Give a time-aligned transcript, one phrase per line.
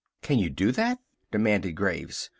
[0.23, 0.97] "Can you do that?"
[1.31, 2.27] demanded Graves.